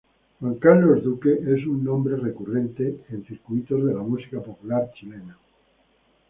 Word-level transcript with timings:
Juan 0.39 0.55
Carlos 0.55 0.99
Duque 1.03 1.29
es 1.53 1.63
un 1.67 1.83
nombre 1.83 2.15
recurrente 2.17 3.01
en 3.11 3.23
circuitos 3.23 3.85
de 3.85 3.93
la 3.93 3.99
música 4.01 4.41
popular 4.41 4.89
chilena. 4.95 5.37